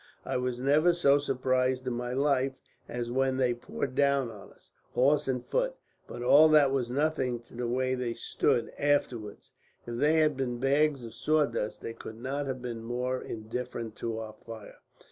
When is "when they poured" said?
3.11-3.93